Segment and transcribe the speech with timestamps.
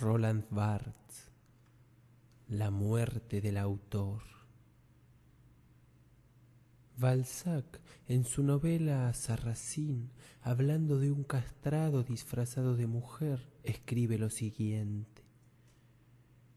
[0.00, 1.32] Roland Barthes
[2.48, 4.22] La muerte del autor
[6.96, 15.11] Balzac, en su novela Sarracín, hablando de un castrado disfrazado de mujer, escribe lo siguiente.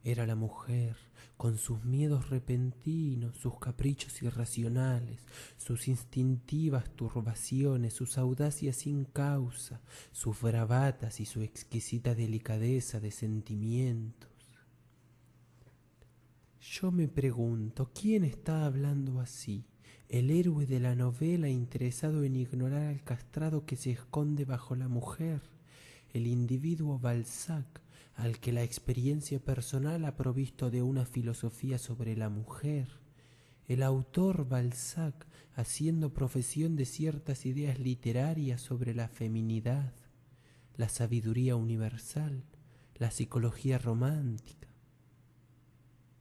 [0.06, 0.96] Era la mujer,
[1.36, 5.26] con sus miedos repentinos, sus caprichos irracionales,
[5.58, 9.82] sus instintivas turbaciones, sus audacias sin causa,
[10.12, 14.30] sus bravatas y su exquisita delicadeza de sentimientos.
[16.62, 19.66] Yo me pregunto, ¿quién está hablando así?
[20.08, 24.88] el héroe de la novela interesado en ignorar al castrado que se esconde bajo la
[24.88, 25.42] mujer,
[26.14, 27.82] el individuo Balzac,
[28.16, 32.88] al que la experiencia personal ha provisto de una filosofía sobre la mujer,
[33.68, 39.94] el autor Balzac haciendo profesión de ciertas ideas literarias sobre la feminidad,
[40.76, 42.44] la sabiduría universal,
[42.96, 44.66] la psicología romántica,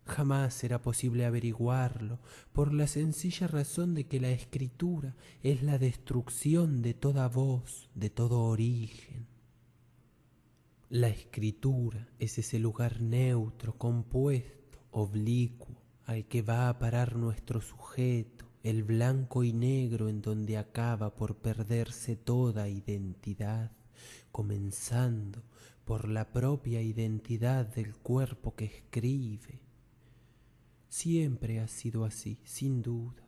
[0.06, 2.18] Jamás será posible averiguarlo,
[2.52, 8.10] por la sencilla razón de que la escritura es la destrucción de toda voz, de
[8.10, 9.33] todo origen.
[10.94, 18.44] La escritura es ese lugar neutro, compuesto, oblicuo, al que va a parar nuestro sujeto,
[18.62, 23.72] el blanco y negro en donde acaba por perderse toda identidad,
[24.30, 25.42] comenzando
[25.84, 29.62] por la propia identidad del cuerpo que escribe,
[30.88, 33.23] Siempre ha sido así, sin duda.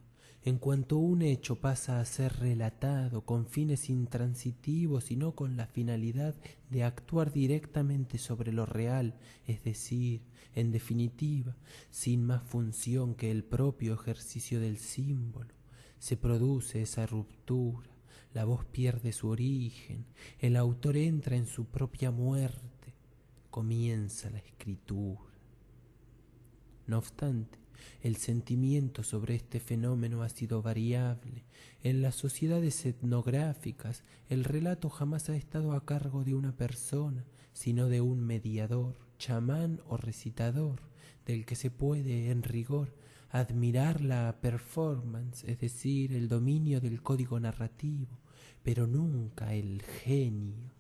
[0.46, 5.66] En cuanto un hecho pasa a ser relatado con fines intransitivos y no con la
[5.66, 6.36] finalidad
[6.70, 10.22] de actuar directamente sobre lo real, es decir,
[10.54, 11.56] en definitiva,
[11.90, 15.52] sin más función que el propio ejercicio del símbolo,
[15.98, 17.90] se produce esa ruptura,
[18.32, 20.06] la voz pierde su origen,
[20.38, 22.94] el autor entra en su propia muerte,
[23.50, 25.22] comienza la escritura.
[26.86, 27.65] No obstante,
[28.02, 31.44] el sentimiento sobre este fenómeno ha sido variable.
[31.82, 37.88] En las sociedades etnográficas el relato jamás ha estado a cargo de una persona, sino
[37.88, 40.80] de un mediador, chamán o recitador,
[41.24, 42.94] del que se puede, en rigor,
[43.30, 48.18] admirar la performance, es decir, el dominio del código narrativo,
[48.62, 50.75] pero nunca el genio.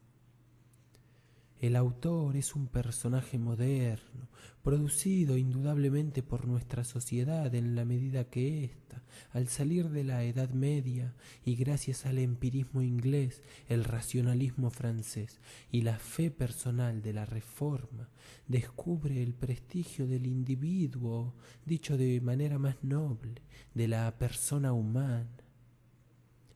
[1.66, 4.28] El autor es un personaje moderno,
[4.62, 10.50] producido indudablemente por nuestra sociedad en la medida que ésta, al salir de la Edad
[10.50, 15.40] Media y gracias al empirismo inglés, el racionalismo francés
[15.72, 18.10] y la fe personal de la Reforma,
[18.46, 21.34] descubre el prestigio del individuo,
[21.64, 23.42] dicho de manera más noble,
[23.74, 25.42] de la persona humana.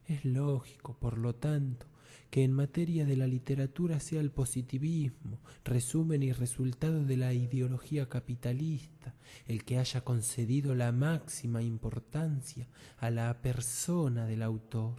[0.07, 1.87] Es lógico, por lo tanto,
[2.31, 8.09] que en materia de la literatura sea el positivismo, resumen y resultado de la ideología
[8.09, 9.15] capitalista,
[9.47, 12.69] el que haya concedido la máxima importancia
[12.99, 14.97] a la persona del autor.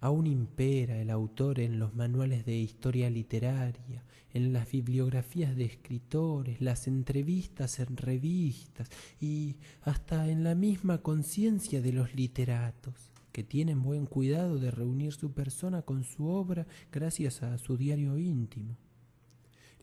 [0.00, 6.60] Aún impera el autor en los manuales de historia literaria, en las bibliografías de escritores,
[6.60, 8.88] las entrevistas en revistas
[9.20, 15.12] y hasta en la misma conciencia de los literatos que tienen buen cuidado de reunir
[15.12, 18.76] su persona con su obra gracias a su diario íntimo.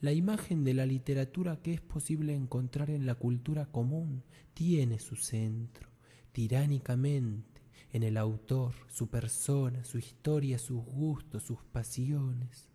[0.01, 4.23] La imagen de la literatura que es posible encontrar en la cultura común
[4.53, 5.89] tiene su centro,
[6.31, 7.61] tiránicamente,
[7.91, 12.67] en el autor, su persona, su historia, sus gustos, sus pasiones.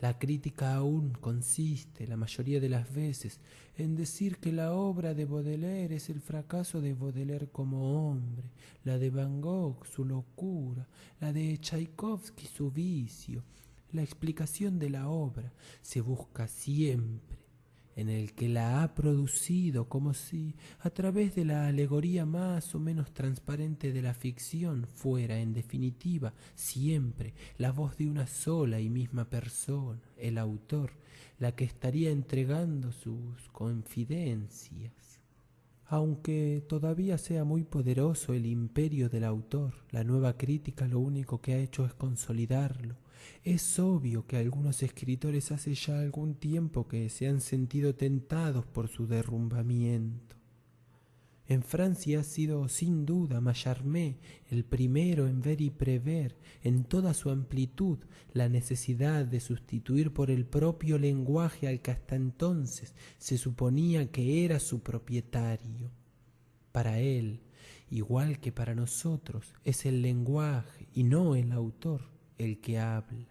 [0.00, 3.40] La crítica aún consiste, la mayoría de las veces,
[3.78, 8.50] en decir que la obra de Baudelaire es el fracaso de Baudelaire como hombre,
[8.84, 10.86] la de Van Gogh su locura,
[11.20, 13.42] la de Tchaikovsky su vicio.
[13.92, 17.45] La explicación de la obra se busca siempre
[17.96, 22.78] en el que la ha producido como si, a través de la alegoría más o
[22.78, 28.90] menos transparente de la ficción, fuera, en definitiva, siempre la voz de una sola y
[28.90, 30.92] misma persona, el autor,
[31.38, 34.92] la que estaría entregando sus confidencias.
[35.88, 41.54] Aunque todavía sea muy poderoso el imperio del autor, la nueva crítica lo único que
[41.54, 42.96] ha hecho es consolidarlo,
[43.44, 48.88] es obvio que algunos escritores hace ya algún tiempo que se han sentido tentados por
[48.88, 50.36] su derrumbamiento.
[51.48, 54.18] En Francia ha sido sin duda Mallarmé
[54.50, 57.98] el primero en ver y prever en toda su amplitud
[58.32, 64.44] la necesidad de sustituir por el propio lenguaje al que hasta entonces se suponía que
[64.44, 65.92] era su propietario.
[66.72, 67.42] Para él,
[67.90, 73.28] igual que para nosotros, es el lenguaje y no el autor el que habla.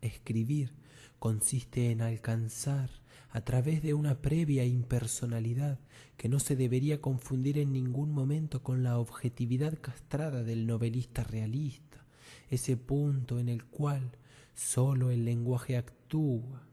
[0.00, 0.74] Escribir
[1.18, 2.90] consiste en alcanzar,
[3.30, 5.78] a través de una previa impersonalidad
[6.16, 12.06] que no se debería confundir en ningún momento con la objetividad castrada del novelista realista,
[12.48, 14.12] ese punto en el cual
[14.54, 16.66] sólo el lenguaje actúa,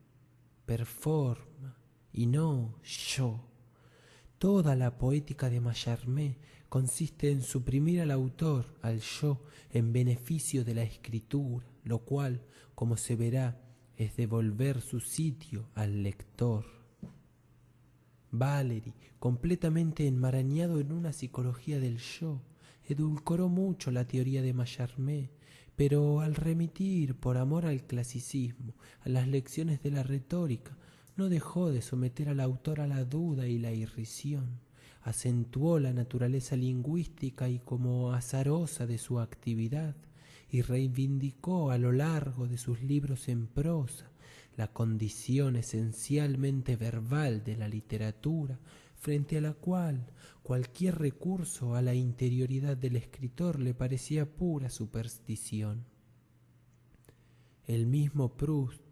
[0.65, 1.75] performa
[2.13, 3.43] y no yo.
[4.37, 6.37] Toda la poética de Mallarmé
[6.73, 12.41] consiste en suprimir al autor, al yo, en beneficio de la escritura, lo cual,
[12.73, 13.61] como se verá,
[13.95, 16.65] es devolver su sitio al lector.
[18.31, 22.41] Valery, completamente enmarañado en una psicología del yo,
[22.85, 25.29] edulcoró mucho la teoría de Mallarmé,
[25.75, 30.75] pero al remitir, por amor al clasicismo, a las lecciones de la retórica,
[31.17, 34.59] no dejó de someter al autor a la duda y la irrisión,
[35.03, 39.95] acentuó la naturaleza lingüística y como azarosa de su actividad,
[40.49, 44.11] y reivindicó a lo largo de sus libros en prosa
[44.55, 48.59] la condición esencialmente verbal de la literatura,
[48.95, 50.05] frente a la cual
[50.43, 55.85] cualquier recurso a la interioridad del escritor le parecía pura superstición.
[57.65, 58.82] El mismo Proust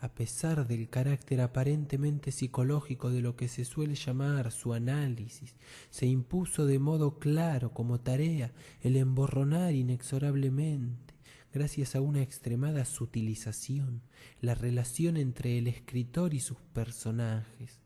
[0.00, 5.56] a pesar del carácter aparentemente psicológico de lo que se suele llamar su análisis,
[5.90, 11.14] se impuso de modo claro como tarea el emborronar inexorablemente,
[11.52, 14.02] gracias a una extremada sutilización,
[14.40, 17.80] la relación entre el escritor y sus personajes,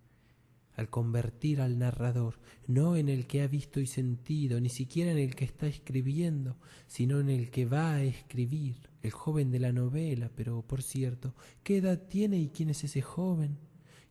[0.75, 5.19] al convertir al narrador no en el que ha visto y sentido, ni siquiera en
[5.19, 6.57] el que está escribiendo,
[6.87, 11.35] sino en el que va a escribir, el joven de la novela, pero por cierto,
[11.63, 13.59] ¿qué edad tiene y quién es ese joven?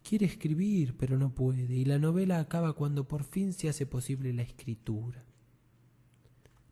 [0.04, 4.34] Quiere escribir, pero no puede, y la novela acaba cuando por fin se hace posible
[4.34, 5.24] la escritura.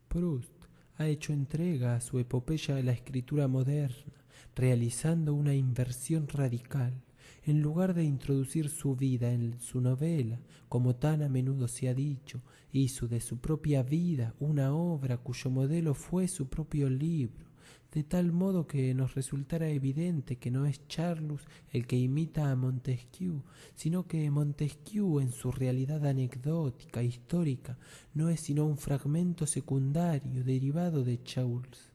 [0.08, 0.52] Proust
[0.96, 4.24] ha hecho entrega a su epopeya de la escritura moderna,
[4.54, 7.02] realizando una inversión radical
[7.44, 11.94] en lugar de introducir su vida en su novela, como tan a menudo se ha
[11.94, 17.46] dicho, hizo de su propia vida una obra cuyo modelo fue su propio libro,
[17.92, 22.56] de tal modo que nos resultara evidente que no es Charlus el que imita a
[22.56, 23.42] Montesquieu,
[23.74, 27.78] sino que Montesquieu en su realidad anecdótica, histórica,
[28.14, 31.92] no es sino un fragmento secundario derivado de Charles.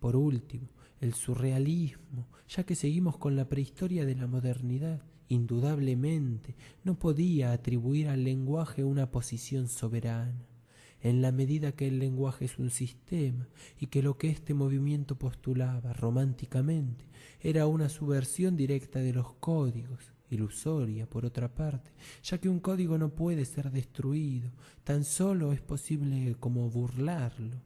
[0.00, 0.68] Por último,
[1.00, 8.08] el surrealismo, ya que seguimos con la prehistoria de la modernidad, indudablemente no podía atribuir
[8.08, 10.47] al lenguaje una posición soberana,
[11.02, 13.48] en la medida que el lenguaje es un sistema
[13.78, 17.04] y que lo que este movimiento postulaba románticamente
[17.40, 21.90] era una subversión directa de los códigos, ilusoria por otra parte,
[22.22, 24.50] ya que un código no puede ser destruido,
[24.84, 27.62] tan solo es posible como burlarlo.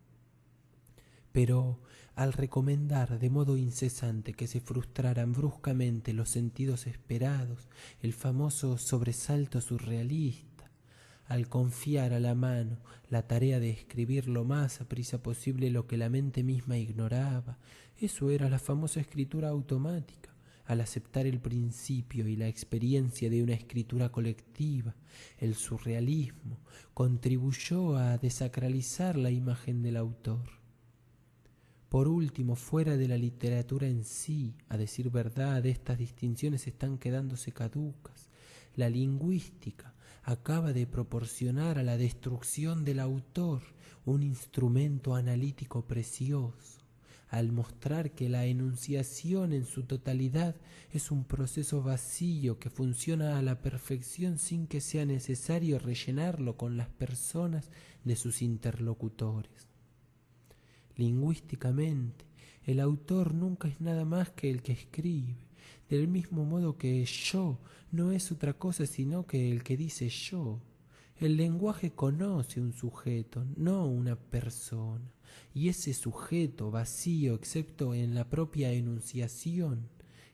[1.33, 1.81] Pero
[2.15, 7.69] al recomendar de modo incesante que se frustraran bruscamente los sentidos esperados,
[8.03, 10.52] el famoso sobresalto surrealista,
[11.33, 12.77] al confiar a la mano
[13.09, 17.57] la tarea de escribir lo más aprisa posible lo que la mente misma ignoraba,
[17.99, 20.35] eso era la famosa escritura automática,
[20.67, 24.95] al aceptar el principio y la experiencia de una escritura colectiva,
[25.39, 26.59] el surrealismo
[26.93, 30.61] contribuyó a desacralizar la imagen del autor.
[31.89, 37.53] Por último, fuera de la literatura en sí, a decir verdad, estas distinciones están quedándose
[37.53, 38.29] caducas.
[38.77, 43.63] La lingüística acaba de proporcionar a la destrucción del autor
[44.05, 46.81] un instrumento analítico precioso,
[47.29, 50.55] al mostrar que la enunciación en su totalidad
[50.93, 56.77] es un proceso vacío que funciona a la perfección sin que sea necesario rellenarlo con
[56.77, 57.71] las personas
[58.05, 59.69] de sus interlocutores.
[60.97, 62.27] Lingüísticamente,
[62.65, 65.37] el autor nunca es nada más que el que escribe,
[65.97, 67.59] del mismo modo que yo
[67.91, 70.61] no es otra cosa sino que el que dice yo.
[71.17, 75.13] El lenguaje conoce un sujeto, no una persona,
[75.55, 79.89] y ese sujeto vacío, excepto en la propia enunciación,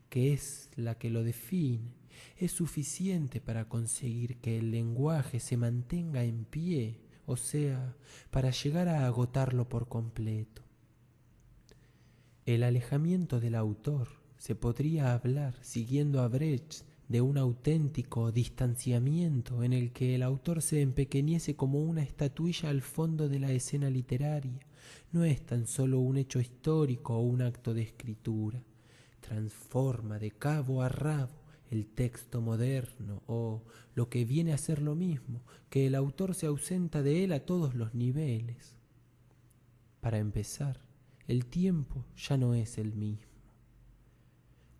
[0.09, 1.93] que es la que lo define,
[2.38, 7.95] es suficiente para conseguir que el lenguaje se mantenga en pie o sea,
[8.31, 10.62] para llegar a agotarlo por completo.
[12.47, 19.73] El alejamiento del autor se podría hablar, siguiendo a Brecht, de un auténtico distanciamiento en
[19.73, 24.61] el que el autor se empequeñece como una estatuilla al fondo de la escena literaria.
[25.12, 28.62] No es tan solo un hecho histórico o un acto de escritura.
[29.21, 31.38] Transforma de cabo a rabo
[31.71, 33.62] el texto moderno o
[33.95, 37.45] lo que viene a ser lo mismo, que el autor se ausenta de él a
[37.45, 38.75] todos los niveles.
[40.00, 40.80] Para empezar,
[41.26, 43.27] el tiempo ya no es el mismo.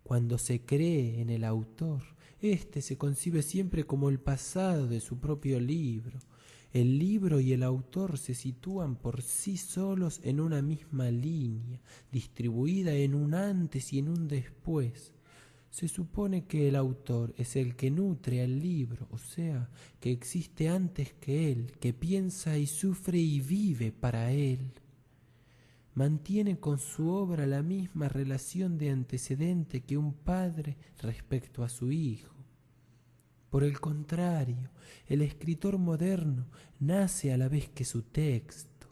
[0.09, 2.01] Cuando se cree en el autor,
[2.41, 6.17] éste se concibe siempre como el pasado de su propio libro.
[6.73, 11.79] El libro y el autor se sitúan por sí solos en una misma línea,
[12.11, 15.13] distribuida en un antes y en un después.
[15.69, 20.69] Se supone que el autor es el que nutre al libro, o sea, que existe
[20.69, 24.71] antes que él, que piensa y sufre y vive para él
[25.93, 31.91] mantiene con su obra la misma relación de antecedente que un padre respecto a su
[31.91, 32.35] hijo.
[33.49, 34.69] Por el contrario,
[35.07, 36.47] el escritor moderno
[36.79, 38.87] nace a la vez que su texto.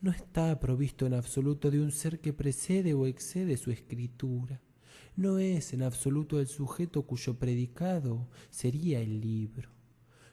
[0.00, 4.60] No está provisto en absoluto de un ser que precede o excede su escritura.
[5.16, 9.75] No es en absoluto el sujeto cuyo predicado sería el libro.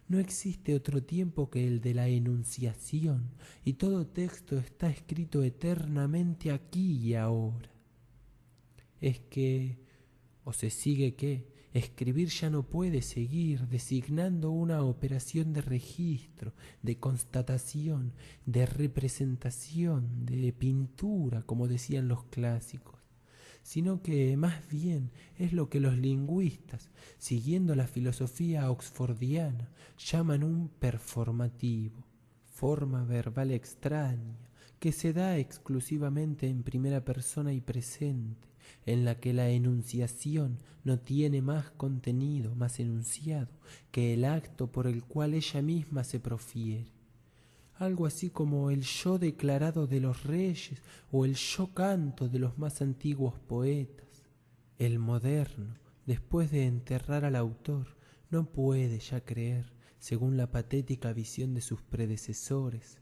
[0.08, 3.32] No existe otro tiempo que el de la enunciación,
[3.64, 7.72] y todo texto está escrito eternamente aquí y ahora.
[9.00, 9.80] Es que,
[10.44, 17.00] o se sigue que, escribir ya no puede seguir designando una operación de registro, de
[17.00, 18.14] constatación,
[18.46, 23.03] de representación, de pintura, como decían los clásicos
[23.64, 30.68] sino que más bien es lo que los lingüistas, siguiendo la filosofía oxfordiana, llaman un
[30.68, 32.06] performativo,
[32.46, 34.38] forma verbal extraña,
[34.80, 38.50] que se da exclusivamente en primera persona y presente,
[38.86, 43.48] en la que la enunciación no tiene más contenido, más enunciado,
[43.92, 46.93] que el acto por el cual ella misma se profiere
[47.76, 52.58] algo así como el yo declarado de los reyes o el yo canto de los
[52.58, 54.24] más antiguos poetas.
[54.78, 55.76] El moderno,
[56.06, 57.98] después de enterrar al autor,
[58.30, 63.00] no puede ya creer, según la patética visión de sus predecesores,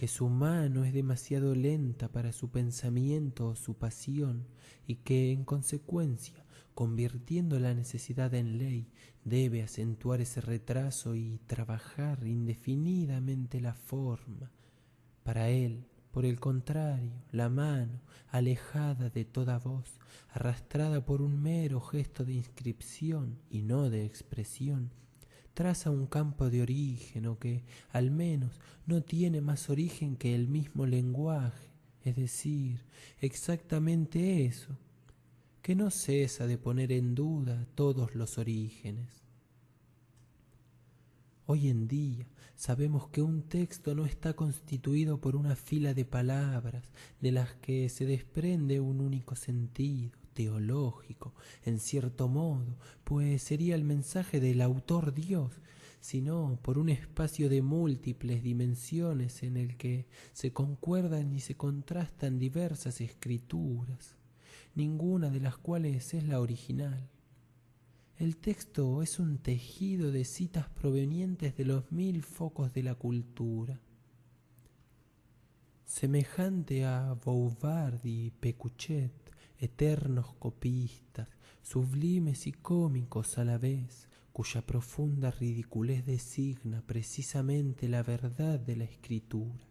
[0.00, 4.46] que su mano es demasiado lenta para su pensamiento o su pasión
[4.86, 8.88] y que, en consecuencia, convirtiendo la necesidad en ley,
[9.26, 14.50] debe acentuar ese retraso y trabajar indefinidamente la forma.
[15.22, 19.98] Para él, por el contrario, la mano, alejada de toda voz,
[20.30, 24.92] arrastrada por un mero gesto de inscripción y no de expresión,
[25.60, 30.48] traza un campo de origen o que, al menos, no tiene más origen que el
[30.48, 31.68] mismo lenguaje,
[32.02, 32.86] es decir,
[33.20, 34.78] exactamente eso,
[35.60, 39.22] que no cesa de poner en duda todos los orígenes.
[41.44, 42.26] Hoy en día
[42.56, 46.90] sabemos que un texto no está constituido por una fila de palabras
[47.20, 53.84] de las que se desprende un único sentido teológico, en cierto modo, pues sería el
[53.84, 55.52] mensaje del autor Dios,
[56.00, 62.38] sino por un espacio de múltiples dimensiones en el que se concuerdan y se contrastan
[62.38, 64.16] diversas escrituras
[64.74, 67.10] ninguna de las cuales es la original.
[68.16, 73.80] El texto es un tejido de citas provenientes de los mil focos de la cultura.
[75.84, 79.12] Semejante a Bouvard y Pecuchet,
[79.60, 81.28] eternos copistas,
[81.62, 88.84] sublimes y cómicos a la vez, cuya profunda ridiculez designa precisamente la verdad de la
[88.84, 89.68] escritura.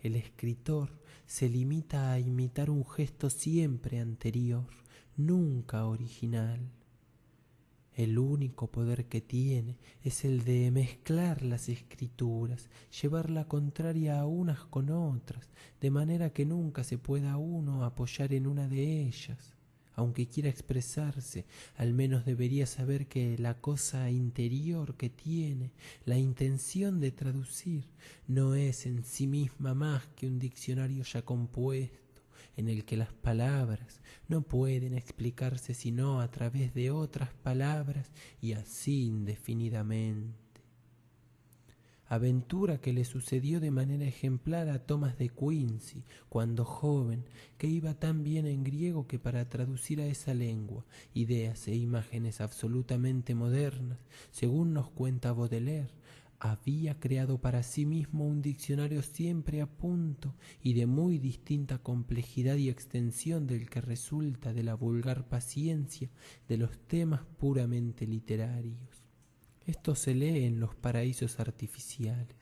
[0.00, 4.68] El escritor se limita a imitar un gesto siempre anterior,
[5.16, 6.77] nunca original.
[7.98, 12.70] El único poder que tiene es el de mezclar las escrituras,
[13.02, 15.48] llevar la contraria a unas con otras,
[15.80, 19.56] de manera que nunca se pueda uno apoyar en una de ellas.
[19.96, 25.72] Aunque quiera expresarse, al menos debería saber que la cosa interior que tiene,
[26.04, 27.88] la intención de traducir,
[28.28, 31.98] no es en sí misma más que un diccionario ya compuesto,
[32.58, 38.10] en el que las palabras no pueden explicarse sino a través de otras palabras
[38.42, 40.48] y así indefinidamente.
[42.10, 47.26] Aventura que le sucedió de manera ejemplar a Thomas de Quincy cuando joven,
[47.58, 50.84] que iba tan bien en griego que para traducir a esa lengua
[51.14, 53.98] ideas e imágenes absolutamente modernas,
[54.32, 55.92] según nos cuenta Baudelaire,
[56.40, 62.56] había creado para sí mismo un diccionario siempre a punto y de muy distinta complejidad
[62.56, 66.10] y extensión del que resulta de la vulgar paciencia
[66.48, 69.04] de los temas puramente literarios.
[69.66, 72.36] Esto se lee en los paraísos artificiales.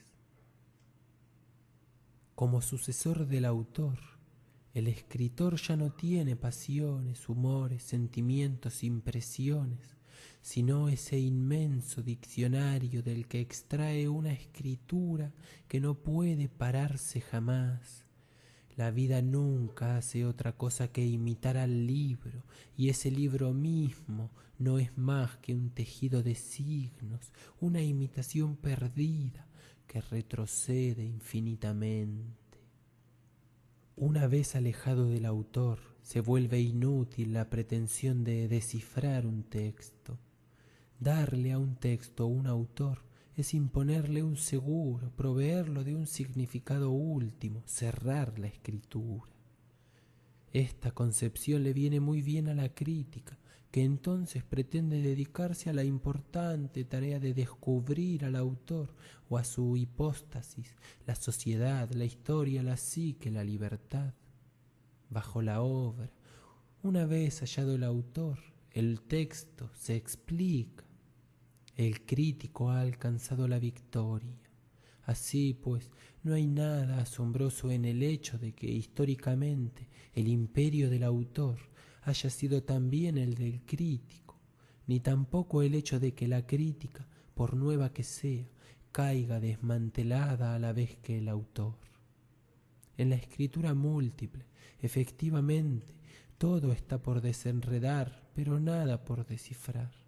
[2.35, 3.99] Como sucesor del autor,
[4.75, 9.96] el escritor ya no tiene pasiones, humores, sentimientos, impresiones,
[10.47, 15.33] sino ese inmenso diccionario del que extrae una escritura
[15.67, 18.07] que no puede pararse jamás,
[18.77, 22.45] La vida nunca hace otra cosa que imitar al libro,
[22.77, 29.49] y ese libro mismo no es más que un tejido de signos, una imitación perdida
[29.89, 32.61] que retrocede infinitamente.
[33.97, 40.21] Una vez alejado del autor, se vuelve inútil la pretensión de descifrar un texto.
[40.99, 43.03] Darle a un texto un autor
[43.37, 49.31] es imponerle un seguro, proveerlo de un significado último, cerrar la escritura.
[50.53, 53.39] Esta concepción le viene muy bien a la crítica,
[53.71, 58.95] que entonces pretende dedicarse a la importante tarea de descubrir al autor
[59.29, 60.75] o a su hipóstasis,
[61.05, 64.15] la sociedad, la historia, la psique, la libertad.
[65.11, 66.11] Bajo la obra,
[66.83, 68.39] una vez hallado el autor,
[68.71, 70.86] el texto se explica,
[71.77, 74.39] el crítico ha alcanzado la victoria.
[75.05, 75.91] Así pues,
[76.23, 81.59] no hay nada asombroso en el hecho de que históricamente el imperio del autor
[82.03, 84.39] haya sido también el del crítico,
[84.87, 88.47] ni tampoco el hecho de que la crítica, por nueva que sea,
[88.91, 91.77] caiga desmantelada a la vez que el autor.
[92.97, 94.47] En la escritura múltiple,
[94.81, 95.95] efectivamente,
[96.39, 100.06] todo está por desenredar, pero nada por descifrar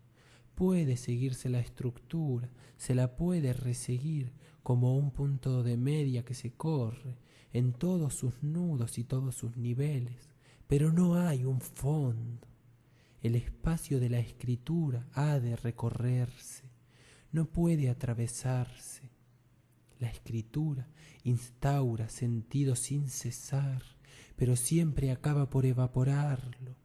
[0.58, 4.32] puede seguirse la estructura, se la puede reseguir
[4.64, 7.16] como un punto de media que se corre
[7.52, 10.30] en todos sus nudos y todos sus niveles,
[10.66, 12.48] pero no hay un fondo.
[13.22, 16.68] El espacio de la escritura ha de recorrerse,
[17.30, 19.12] no puede atravesarse.
[20.00, 20.88] La escritura
[21.22, 23.84] instaura sentido sin cesar,
[24.34, 26.77] pero siempre acaba por evaporarlo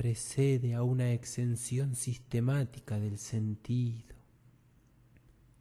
[0.00, 4.16] precede a una exención sistemática del sentido.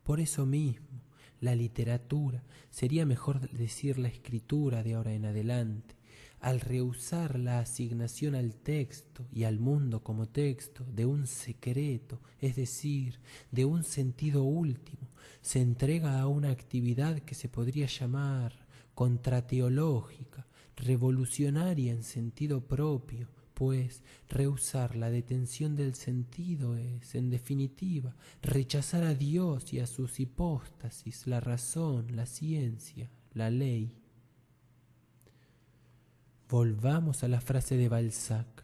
[0.02, 1.02] Por eso mismo,
[1.42, 5.96] la literatura, sería mejor decir la escritura de ahora en adelante,
[6.40, 12.56] al rehusar la asignación al texto y al mundo como texto de un secreto, es
[12.56, 13.20] decir,
[13.52, 15.10] de un sentido último,
[15.42, 18.54] se entrega a una actividad que se podría llamar
[18.96, 20.48] contrateológica,
[20.78, 23.28] revolucionaria en sentido propio,
[23.60, 30.22] pues rehusar la detención del sentido es, en definitiva, rechazar a Dios y a sus
[30.22, 33.98] hipóstasis, la razón, la ciencia, la ley.
[36.48, 38.64] Volvamos a la frase de Balzac.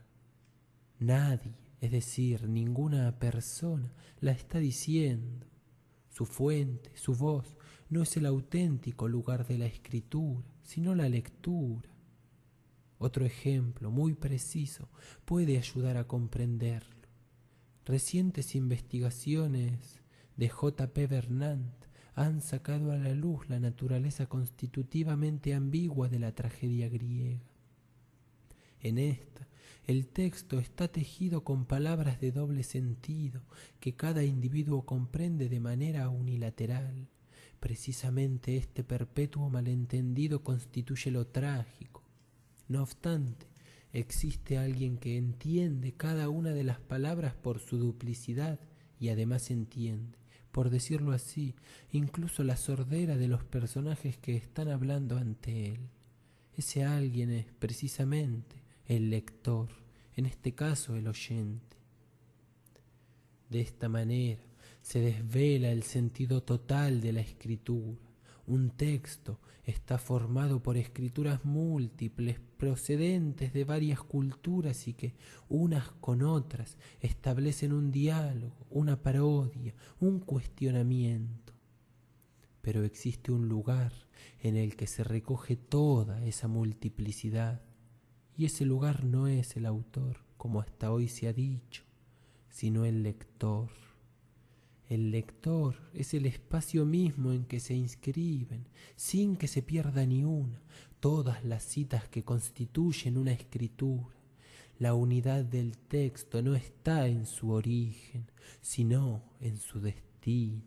[0.99, 5.45] Nadie, es decir, ninguna persona, la está diciendo.
[6.07, 7.57] Su fuente, su voz,
[7.89, 11.94] no es el auténtico lugar de la escritura, sino la lectura.
[12.97, 14.89] Otro ejemplo muy preciso
[15.25, 17.07] puede ayudar a comprenderlo.
[17.85, 20.01] Recientes investigaciones
[20.37, 20.93] de J.
[20.93, 21.07] P.
[21.07, 27.43] Bernant han sacado a la luz la naturaleza constitutivamente ambigua de la tragedia griega.
[28.79, 29.47] En esta,
[29.85, 33.41] el texto está tejido con palabras de doble sentido
[33.79, 37.09] que cada individuo comprende de manera unilateral.
[37.59, 42.03] Precisamente este perpetuo malentendido constituye lo trágico,
[42.67, 43.47] no obstante,
[43.93, 48.59] existe alguien que entiende cada una de las palabras por su duplicidad
[48.99, 50.17] y además entiende,
[50.51, 51.55] por decirlo así,
[51.91, 55.89] incluso la sordera de los personajes que están hablando ante él.
[56.53, 59.69] Ese alguien es precisamente el lector,
[60.15, 61.77] en este caso el oyente.
[63.49, 64.41] De esta manera
[64.81, 67.99] se desvela el sentido total de la escritura
[68.47, 75.15] un texto está formado por escrituras múltiples procedentes de varias culturas y que
[75.49, 81.53] unas con otras establecen un diálogo, una parodia, un cuestionamiento.
[82.61, 83.91] Pero existe un lugar
[84.39, 87.61] en el que se recoge toda esa multiplicidad
[88.37, 91.83] y ese lugar no es el autor, como hasta hoy se ha dicho,
[92.49, 93.69] sino el lector.
[94.87, 100.23] El lector es el espacio mismo en que se inscriben, sin que se pierda ni
[100.23, 100.61] una,
[100.99, 104.15] todas las citas que constituyen una escritura.
[104.77, 108.29] La unidad del texto no está en su origen,
[108.61, 110.61] sino en su destino.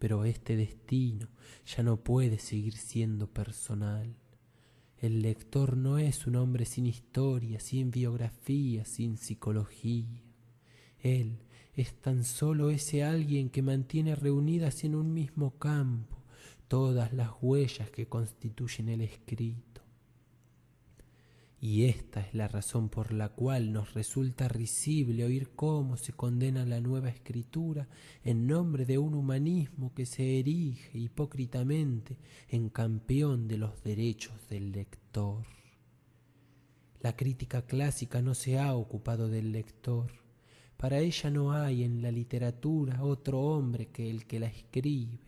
[0.00, 1.28] Pero este destino
[1.66, 4.16] ya no puede seguir siendo personal.
[4.96, 10.22] El lector no es un hombre sin historia, sin biografía, sin psicología.
[10.98, 11.38] Él
[11.80, 16.20] es tan solo ese alguien que mantiene reunidas en un mismo campo
[16.70, 19.82] todas las huellas que constituyen el escrito.
[21.60, 26.64] Y esta es la razón por la cual nos resulta risible oír cómo se condena
[26.64, 27.88] la nueva escritura
[28.22, 32.16] en nombre de un humanismo que se erige hipócritamente
[32.48, 35.44] en campeón de los derechos del lector.
[37.00, 40.12] La crítica clásica no se ha ocupado del lector.
[40.80, 45.18] Para ella no hay en la literatura otro hombre que el que la escribe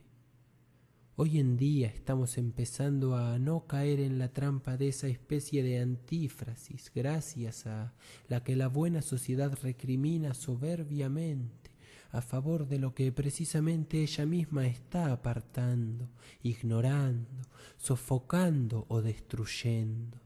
[1.14, 5.78] Hoy en día estamos empezando a no caer en la trampa de esa especie de
[5.78, 7.92] antífrasis, gracias a
[8.28, 11.70] la que la buena sociedad recrimina soberbiamente
[12.12, 16.08] a favor de lo que precisamente ella misma está apartando,
[16.42, 17.42] ignorando,
[17.76, 20.21] sofocando o destruyendo.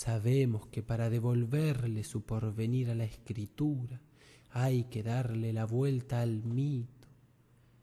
[0.00, 4.00] Sabemos que para devolverle su porvenir a la escritura
[4.48, 7.06] hay que darle la vuelta al mito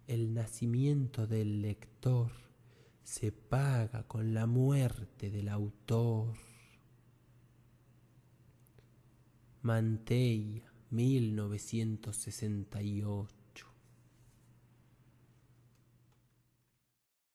[0.07, 2.31] el nacimiento del lector
[3.03, 6.33] se paga con la muerte del autor.
[9.61, 13.36] Manteia, 1968